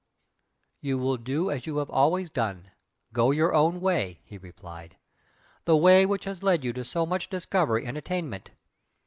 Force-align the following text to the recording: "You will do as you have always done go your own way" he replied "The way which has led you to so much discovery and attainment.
"You 0.79 0.97
will 0.97 1.17
do 1.17 1.51
as 1.51 1.67
you 1.67 1.77
have 1.77 1.91
always 1.91 2.31
done 2.31 2.71
go 3.13 3.29
your 3.29 3.53
own 3.53 3.79
way" 3.79 4.19
he 4.23 4.39
replied 4.39 4.97
"The 5.65 5.77
way 5.77 6.07
which 6.07 6.23
has 6.25 6.41
led 6.41 6.63
you 6.63 6.73
to 6.73 6.83
so 6.83 7.05
much 7.05 7.29
discovery 7.29 7.85
and 7.85 7.95
attainment. 7.95 8.49